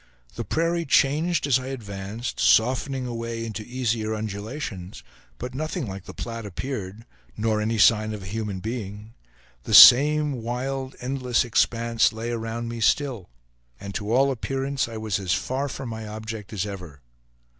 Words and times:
The 0.33 0.43
prairie 0.43 0.85
changed 0.87 1.45
as 1.45 1.59
I 1.59 1.67
advanced, 1.67 2.39
softening 2.39 3.05
away 3.05 3.45
into 3.45 3.61
easier 3.61 4.15
undulations, 4.15 5.03
but 5.37 5.53
nothing 5.53 5.85
like 5.85 6.05
the 6.05 6.13
Platte 6.15 6.43
appeared, 6.47 7.05
nor 7.37 7.61
any 7.61 7.77
sign 7.77 8.11
of 8.11 8.23
a 8.23 8.25
human 8.25 8.61
being; 8.61 9.13
the 9.61 9.75
same 9.75 10.41
wild 10.41 10.95
endless 11.01 11.45
expanse 11.45 12.11
lay 12.11 12.31
around 12.31 12.67
me 12.67 12.79
still; 12.81 13.29
and 13.79 13.93
to 13.93 14.11
all 14.11 14.31
appearance 14.31 14.87
I 14.89 14.97
was 14.97 15.19
as 15.19 15.33
far 15.33 15.69
from 15.69 15.89
my 15.89 16.07
object 16.07 16.51
as 16.51 16.65
ever. 16.65 17.01